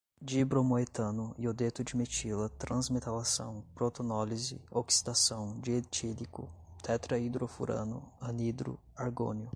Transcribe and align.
dibromoetano, 0.27 1.25
iodeto 1.43 1.81
de 1.87 1.93
metila, 1.99 2.49
transmetalação, 2.63 3.63
protonólise, 3.75 4.57
oxidação, 4.81 5.59
dietílico, 5.61 6.43
tetraidrofurano, 6.83 7.99
anidro, 8.27 8.79
argônio 8.95 9.49